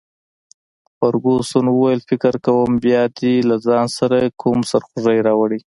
[0.97, 5.59] فرګوسن وویل: فکر کوم بیا دي له ځان سره کوم سرخوږی راوړی.